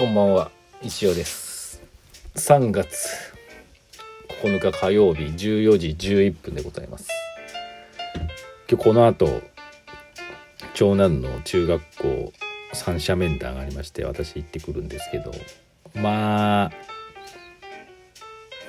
[0.00, 0.50] こんばんは。
[0.82, 1.82] 石尾です。
[2.34, 3.34] 3月
[4.42, 7.10] 9日火曜日14時11分でございます。
[8.66, 9.42] 今日この後
[10.72, 12.32] 長男の中学校
[12.72, 15.32] 三者面談がありまして私行ってくるんですけど
[15.94, 16.70] まあ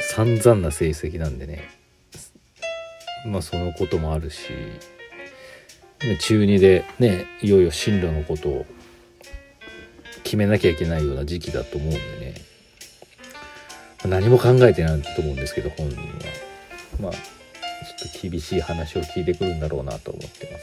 [0.01, 1.63] 散々な成績なんでね。
[3.25, 4.49] まあそのこともあるし
[6.19, 8.65] 中2でねいよいよ進路のことを
[10.31, 12.35] 決めなきゃいけないような時期だと思うんでね。
[14.05, 16.03] 何も考えてないと思うんですけど本人は。
[17.01, 17.19] まあちょ
[18.07, 20.57] っと厳しい話を聞いてくるんだろうなと思ってま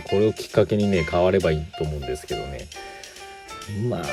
[0.00, 0.08] す。
[0.08, 2.68] これをきっかけにね変わればいいと思うんですけどね。
[3.86, 4.04] まあ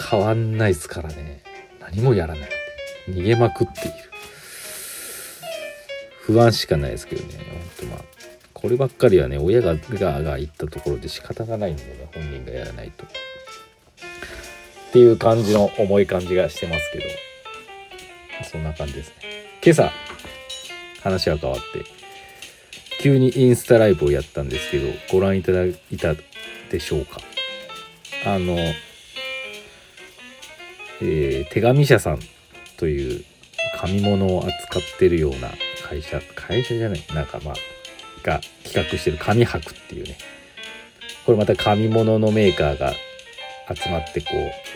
[0.00, 1.42] 変わんないですからね。
[1.80, 2.48] 何もやらない。
[3.08, 3.96] 逃げまくっている。
[6.20, 7.44] 不安しかないですけどね。
[7.80, 8.04] ほんとまあ
[8.54, 13.04] こればっかりはね親ががが言ったところで仕方がないんでね本人がやらないと。
[14.88, 17.04] っていう感じの重い感じがしてますけど。
[18.44, 19.14] そんな感じですね。
[19.62, 19.90] 今朝
[21.02, 21.84] 話は変わって
[23.00, 26.14] 急にインスタライブをやったんですけどご覧いただいた
[26.70, 27.20] でしょうか。
[28.26, 28.56] あの、
[31.00, 32.18] えー、手紙社さん
[32.76, 33.24] という
[33.76, 35.50] 紙物を扱ってるような
[35.88, 37.54] 会社会社じゃないなんかまあ
[38.22, 40.18] が企画してる紙博っていうね。
[41.24, 42.94] これまた紙物のメーカーが
[43.74, 44.26] 集まってこ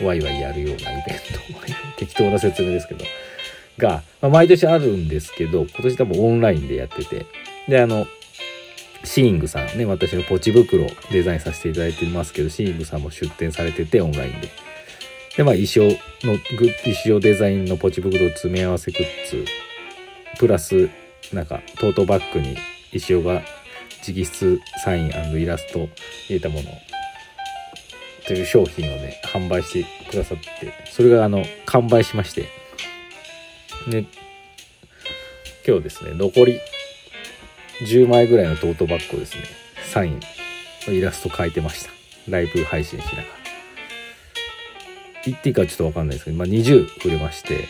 [0.01, 3.05] うワイワイやるようなイベント適当な説明ですけど。
[3.77, 7.25] が、まあ、毎年あるんですけど今年多分オンラインでやってて。
[7.67, 8.05] であの
[9.05, 14.49] シーングさんね私のポチ袋デザインさせていただいてますけどシーングさんも出展されててオンラインで。
[15.35, 15.81] でまあ衣装
[16.25, 19.45] のグ衣装デザインのポチ袋詰め合わせグッズ。
[20.37, 20.89] プラス
[21.31, 22.55] なんかトートバッグに
[22.91, 23.41] 衣装が
[24.07, 25.07] 直筆サイン
[25.39, 25.89] イラスト入
[26.29, 26.69] れたもの
[28.27, 32.47] という商品をね販売してくださってそれがあの完売しまして。
[33.87, 34.05] で
[35.67, 36.59] 今日ですね残り
[37.81, 39.43] 10枚ぐらいのトートバッグをですね
[39.85, 40.19] サイン
[40.87, 41.91] イラスト描いてました。
[42.29, 43.23] ライブ配信しながら。
[45.25, 47.67] 言っていいかちょっと分かんないですけど、まあ、20売れまして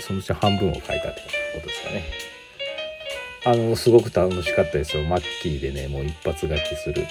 [0.00, 1.22] そのうち半分を書いたって
[1.54, 2.04] ことですかね。
[3.44, 5.04] あのすごく楽しかったですよ。
[5.04, 7.06] マッキーでねもう一発書きする。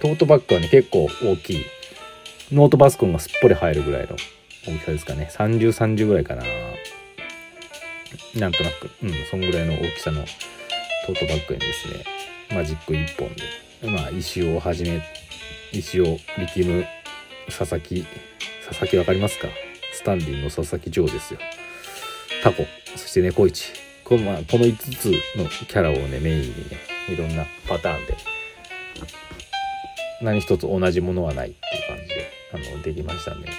[0.00, 1.64] トートバッグはね結構大きい。
[2.52, 4.16] ノートパソコンがすっぽり入るぐらいの
[4.66, 5.28] 大きさですかね。
[5.32, 6.42] 3030ぐらいかな。
[8.36, 8.90] なんとなく。
[9.02, 10.24] うんそんぐらいの大きさの
[11.06, 12.04] トートバッグにですね
[12.54, 15.02] マジック1本でまあ石をはじめ
[15.72, 16.86] 石尾力む
[17.46, 18.06] 佐々木
[18.66, 19.48] 佐々木わかりますか？
[19.92, 21.40] スタンディンの佐々木城ですよ。
[22.42, 22.64] タコ。
[22.96, 23.72] そして猫市。
[24.04, 26.54] この,、まあ、この5つのキャラをねメインにね
[27.10, 28.16] いろんなパターンで
[30.22, 32.30] 何一つ同じものはないっていう感じで
[32.72, 33.50] あのできましたんで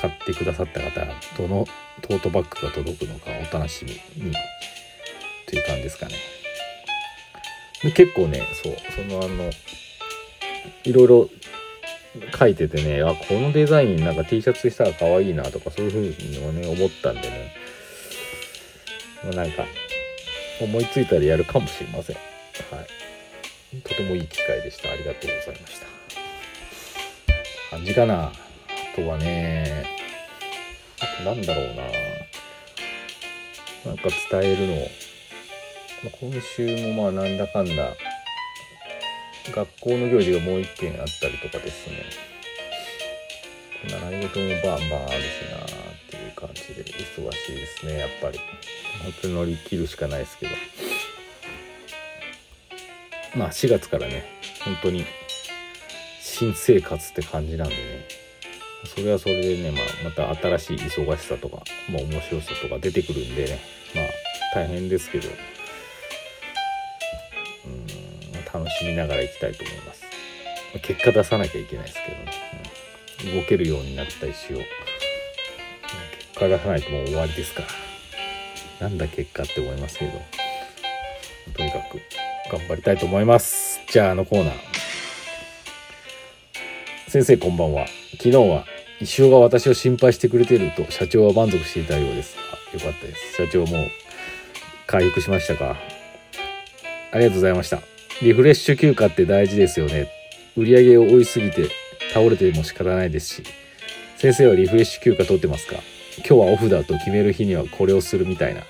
[0.00, 1.06] 買ってくださった方
[1.36, 1.66] どの
[2.02, 3.92] トートバッグが届くのかお楽しみ
[4.24, 4.32] に
[5.46, 6.14] という感じですかね。
[7.82, 9.50] で結構ねそうそのあの
[10.84, 11.30] いろいろ
[12.38, 17.54] 書いててねあこのデザインなんか T シャツしたら可愛いなとかそういうふうにはね思ったんでね、
[19.24, 19.64] まあ、なんか
[20.60, 22.16] 思いついたらやるかもしれません。
[22.16, 23.80] はい。
[23.82, 24.90] とてもいい機会でした。
[24.90, 25.99] ありがとうございました。
[27.70, 28.24] 感じかな。
[28.24, 28.32] あ
[28.96, 29.86] とはね、
[31.00, 31.84] あとなんだろうな。
[33.86, 34.74] なんか伝えるの。
[36.02, 37.94] ま今週もまあなんだかんだ、
[39.54, 42.02] 学校の行事がもう一件あったりとかですね。
[43.88, 45.66] 習い事もバンバンあるしなっ
[46.10, 48.40] ていう感じで忙しいですね、やっぱり。
[49.04, 50.52] 本当に乗り切るしかないですけど。
[53.36, 54.24] まあ4月からね、
[54.64, 55.06] 本当に
[56.40, 57.80] 新生活って感じなんでね。
[58.86, 61.56] それはそれでね、まあ、また新しい忙しさとか、
[61.92, 63.58] まあ、面白さとか出てくるんでね。
[63.94, 64.04] まあ
[64.54, 65.28] 大変ですけど。
[67.66, 67.86] うん
[68.52, 70.02] 楽しみながらいきたいと思います。
[70.80, 74.64] 結果出さなきゃいけないですけどね、うん、動けるようになった石を結
[76.38, 77.64] 果出さないともう終わりですか
[78.80, 78.88] ら。
[78.88, 80.12] なんだ結果って思いますけど。
[81.54, 82.00] とにかく
[82.50, 83.78] 頑張りたいと思います。
[83.90, 84.79] じゃああのコーナー。
[87.10, 87.88] 先生こんばんは。
[88.18, 88.64] 昨日は
[89.00, 92.36] 石尾が私を心配してくれていると社長は満足していたようです。
[92.38, 93.34] あよかったです。
[93.34, 93.88] 社長も
[94.86, 95.74] 回復しましたか？
[97.10, 97.80] ありがとうございました。
[98.22, 100.08] リフレッシュ休暇って大事ですよね。
[100.56, 101.64] 売り上げを追いすぎて
[102.14, 103.42] 倒れても仕方ないですし。
[104.16, 105.78] 先生はリフレッシュ休暇取ってますか？
[106.18, 108.60] 今日はオフだと決める日にはこれをするみたいな。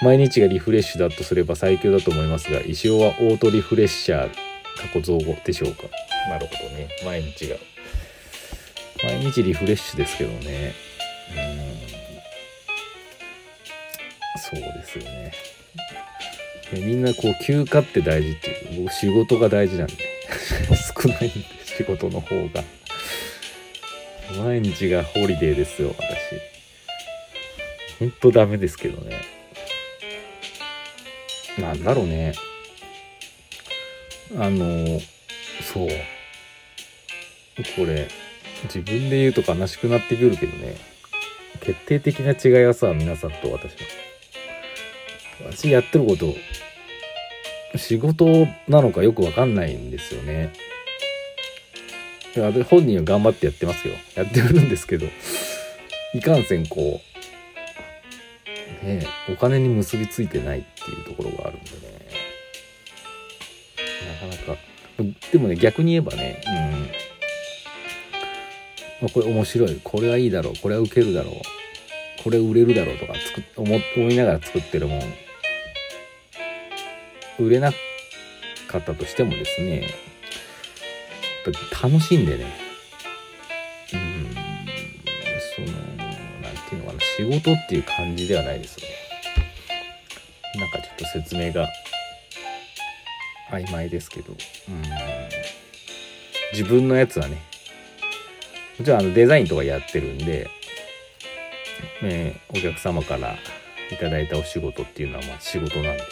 [0.00, 4.34] 毎日がリフレッシュだとすれば最強だと思いますが、石尾はオートリフレッシャー
[4.80, 5.82] 過去造語でしょうか？
[6.28, 6.88] なるほどね。
[7.04, 7.56] 毎日が。
[9.02, 10.74] 毎日リフレッシュですけどね。
[11.30, 11.76] うん。
[14.38, 15.32] そうですよね。
[16.72, 18.82] みんなこう休暇って大事っていう。
[18.84, 19.94] 僕仕事が大事なんで。
[21.02, 22.64] 少ないんで仕事の方が。
[24.42, 26.56] 毎日がホリデーですよ私。
[28.00, 29.20] ほんとダメですけどね。
[31.58, 32.34] なんだろうね。
[34.38, 35.00] あの
[35.72, 35.88] そう。
[37.76, 38.08] これ
[38.64, 40.76] 自分で言うと悲しくなってくるけどね
[41.60, 43.78] 決定的な違いはさ皆さんと私の
[45.50, 46.34] 私やってること
[47.78, 50.52] 仕事なのかよくわかんないんですよね。
[52.68, 53.94] 本人は頑張ってやってますよ。
[54.14, 55.06] やってるんですけど
[56.14, 57.00] いかんせんこ
[58.82, 61.76] うねお金に結びついてないっていうところがあるんでね。
[64.20, 64.60] なかなか。
[65.32, 66.85] でもね逆に言えばねうん。
[69.00, 69.80] まあこれ面白い。
[69.82, 70.54] これはいいだろう。
[70.60, 71.34] これはウケるだろう。
[72.22, 75.00] これ売れるだろうとか作思思いながら作ってるもん。
[77.38, 77.70] 売れな
[78.68, 79.86] かったとしてもですね。
[81.82, 82.46] 楽しんでね。
[83.92, 84.34] うん。
[85.54, 87.00] そのなんていうのかな。
[87.00, 88.94] 仕事っていう感じではないですよね。
[90.60, 91.68] なんかちょっと説明が
[93.50, 94.32] 曖昧ですけど。
[94.32, 94.36] うん。
[96.52, 97.42] 自分のやつはね
[98.78, 100.50] もちろんあのデザインとかやってるんで、
[102.02, 103.36] えー、お客様から
[103.90, 106.10] いただいたお仕事っていうのはまあ仕事なんですね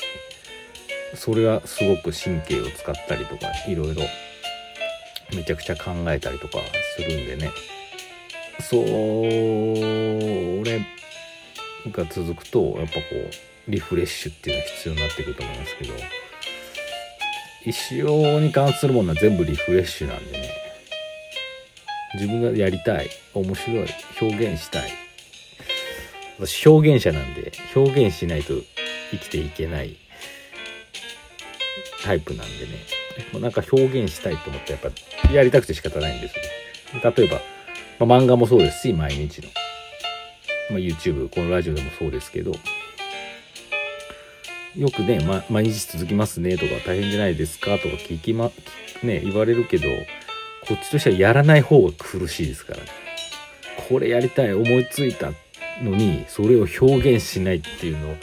[1.16, 4.02] それはすごく神経を使ったりとかいろいろ
[5.34, 6.58] めちゃくちゃ考えたりとか
[6.96, 7.50] するんでね。
[8.60, 8.82] それ
[11.90, 13.00] が続くとやっぱこ
[13.68, 15.92] うリフレッシュっていうのは必要になってくると思いますけど
[17.64, 20.63] 一生に関するものは全部リフレッシュなんでね。
[22.14, 23.86] 自分がやりたい面白い
[24.20, 24.90] 表現したい。
[26.38, 28.54] 私表現者なんで表現しないと
[29.10, 29.96] 生きていけない
[32.02, 33.40] タイプなんでね。
[33.40, 36.42] なんか表現したいと思ってやっぱやりたくて仕方ないんですね。
[37.16, 37.40] 例えば、
[38.06, 39.48] まあ、漫画もそうですし毎日の、
[40.70, 42.52] まあ、YouTube このラジオでもそうですけど。
[44.76, 48.50] よくね、ま、毎日続きますねとか大変じゃないですかとか聞きま、
[49.04, 49.86] ね、言われるけど、
[50.66, 52.86] こっちとしてはやらない方が苦しいですからね。
[53.88, 55.32] これやりたい、思いついた
[55.82, 58.16] のに、それを表現しないっていうの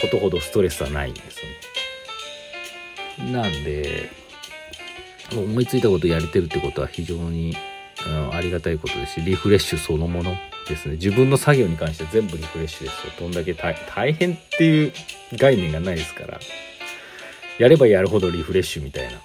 [0.00, 1.40] ことほどストレスはないんです
[3.22, 3.32] ね。
[3.32, 4.10] なんで、
[5.32, 7.56] 思いついたことやれてるってことは非常に
[8.32, 10.36] ありがたいことですし、リフレッシュそのもの
[10.68, 10.92] ですね。
[10.92, 13.12] 自分の作業に関しては全部リフレッシュですよ。
[13.18, 14.92] どんだけ大変っていう
[15.34, 16.38] 概念がないですから。
[17.58, 19.18] やればやるほどリフレッシュみたいな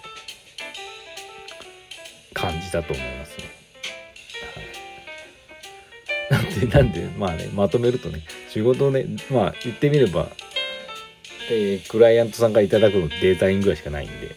[2.71, 3.44] だと思いますね。
[6.29, 10.29] はい、なんで、なんで、まあね、まとめるとね、仕事をね、まあ言ってみれば、
[11.50, 14.35] えー、クライアントさんから頂くのデータインぐらいしかないんで、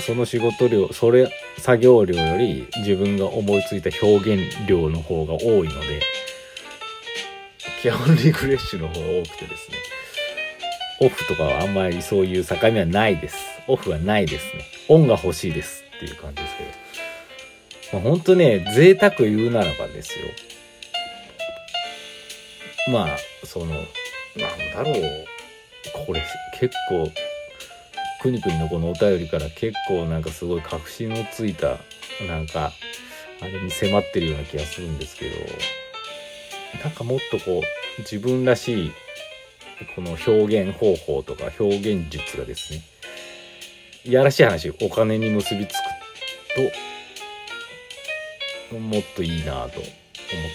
[0.00, 6.00] その仕事量、それ、作業量より自分が思いついた表現量の方が多いので、
[7.82, 9.76] 基本リフレッシュの方が多くてですね、
[11.00, 13.49] オフとかはあんまりそういう境目はないです。
[13.68, 14.64] オフはないですね。
[14.88, 18.02] オンが欲しいですっていう感じですけど。
[18.02, 20.26] まあ、ほんとね、贅沢言うならばですよ。
[22.92, 23.78] まあ、その、なん
[24.74, 25.26] だろう。
[26.06, 26.22] これ
[26.58, 27.10] 結構
[28.20, 31.78] くにくにのこのお便りから結構なんかすごい確信をついた
[32.28, 32.72] なんか
[33.40, 35.36] あれに迫ってるような気がするんですけど
[36.84, 38.92] なんかもっとこう自分らしい
[39.96, 42.82] この表現方法とか表現術がですね
[44.04, 45.74] いやらしい話お金に結びつく
[48.70, 49.70] ともっといいなと思っ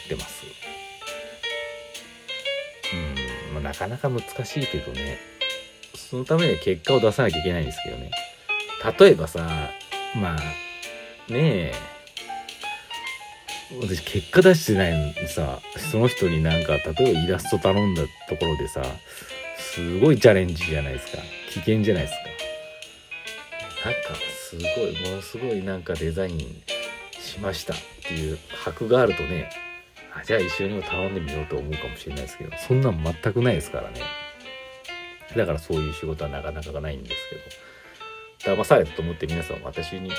[0.07, 0.45] てます
[2.93, 5.35] うん、まあ、なかなか難しいけどね
[6.15, 8.11] そのためには結果を出さなきゃいけないんですけどね。
[8.99, 9.39] 例えばさ、
[10.15, 11.73] まあ、ねえ、
[13.81, 15.59] 私結果出してないのにさ、
[15.91, 18.83] その人になんか、例えばイラスト頼んだところでさ、
[19.57, 21.17] すごいチャレンジじゃないですか。
[21.49, 22.19] 危険じゃないですか。
[23.85, 23.99] なんか、
[24.49, 26.63] すごい、ものすごいなんかデザイン
[27.11, 29.49] しましたっていう箔があるとね、
[30.11, 34.01] あじゃあ一緒にも頼んでみようと思うかもしれないですけど、そんなん全くないですからね。
[35.37, 37.35] だからそういう仕事はなかなかないんですけ
[38.49, 38.55] ど。
[38.55, 40.11] 騙されたと思って皆さん私に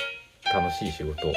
[0.52, 1.32] 楽しい仕事を、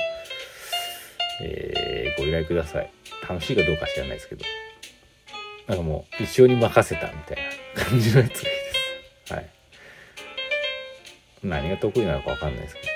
[1.44, 2.92] えー、ご依頼ください。
[3.28, 4.46] 楽しいかどうか知らないですけど。
[5.68, 7.38] なんかもう一生に任せたみたい
[7.76, 8.72] な感じのやつがいいで
[9.26, 9.34] す。
[9.34, 9.50] はい。
[11.44, 12.88] 何が得意なのか分かんないですけど。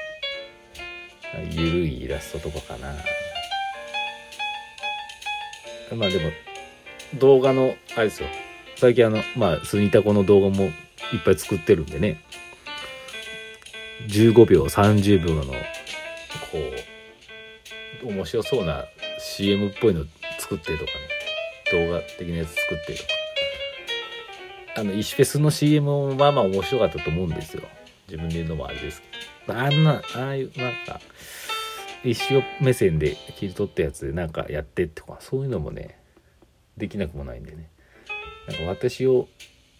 [1.49, 2.93] ゆるいイラストとかかな。
[5.95, 6.31] まあでも
[7.19, 8.29] 動画のあれですよ。
[8.75, 10.71] 最近あのまあスニタコの動画もいっ
[11.23, 12.21] ぱい作ってるんでね。
[14.07, 15.57] 15秒30秒のこ
[18.03, 18.85] う面白そうな
[19.19, 20.05] CM っぽいの
[20.39, 20.89] 作ってとかね。
[21.71, 23.09] 動画的なやつ作ってとか。
[24.75, 27.63] あの石フェスの CM もまあまあ面白かったと思うんですよ。
[28.07, 29.07] 自分で言うのもあれですけ
[29.51, 29.59] ど。
[29.59, 30.99] あんなああいうなんか
[32.03, 35.97] 石尾目線で切り取ったやつでなんかやってとかそういうのもね
[36.77, 37.69] できなくもないんでね。
[38.47, 39.27] なんか私を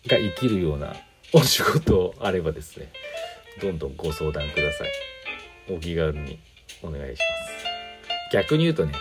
[0.08, 0.94] が生きるような
[1.34, 2.92] お仕事あればですね
[3.62, 4.90] どんどんご相談ください。
[5.70, 6.40] お気軽に
[6.82, 7.64] お願いします。
[8.34, 8.94] 逆に言うとね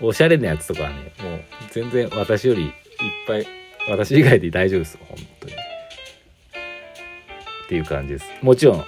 [0.00, 2.70] おしゃれなやつとかはねもう全然私よりいっ
[3.26, 3.46] ぱい
[3.88, 5.39] 私以外で大丈夫です本当
[7.70, 8.26] っていう感じです。
[8.42, 8.82] もちろんあ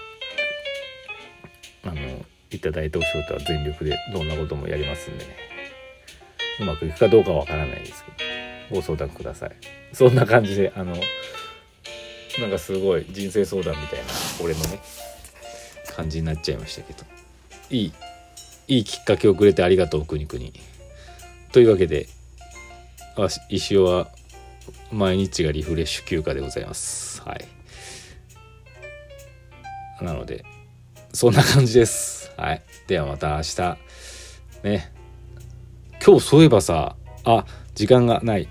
[1.86, 1.94] の
[2.50, 5.36] いただいたお仕事は全力でどんなこともやりますんでね。
[6.58, 8.10] うまくいくかどうかはわからないですけ
[8.74, 9.52] どご相談ください。
[9.92, 10.96] そんな感じであの
[12.40, 14.04] なんかすごい人生相談みたいな
[14.42, 14.80] 俺のね
[15.94, 17.04] 感じになっちゃいましたけど。
[17.70, 17.92] いい
[18.66, 20.52] いいきっかけをくれてありがとうくにくに。
[21.52, 22.08] というわけで
[23.16, 24.08] あ石尾は
[24.90, 27.22] 毎日がリフレッシュ休暇でございます。
[27.22, 27.46] はい。
[30.02, 30.44] なので
[31.12, 32.32] そんな感じです。
[32.37, 32.62] はい。
[32.87, 33.78] ではまた明日。
[34.64, 34.92] ね。
[36.04, 37.44] 今日そういえばさあ
[37.75, 38.49] 時間がない。